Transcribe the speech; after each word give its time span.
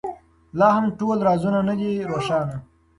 لا 0.59 0.67
هم 0.75 0.85
ټول 0.99 1.17
رازونه 1.27 1.59
نه 1.69 1.73
دي 1.79 1.91
روښانه. 2.09 2.57